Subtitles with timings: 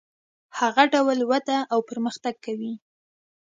[0.59, 2.73] هغه ډول وده او پرمختګ کوي.